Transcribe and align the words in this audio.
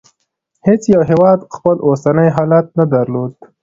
هېڅ 0.67 0.81
یو 0.93 1.01
هېواد 1.09 1.39
خپل 1.55 1.77
اوسنی 1.87 2.29
حالت 2.35 2.65
نه 2.79 2.85
درلود. 2.93 3.33